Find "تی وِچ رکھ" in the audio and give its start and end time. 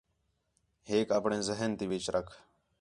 1.77-2.31